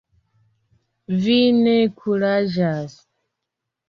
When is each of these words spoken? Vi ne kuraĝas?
Vi 1.25 1.35
ne 1.57 1.75
kuraĝas? 1.99 2.97